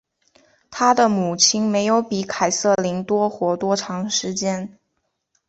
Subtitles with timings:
[0.71, 4.79] 她的母亲没有比凯瑟琳多活多长时间。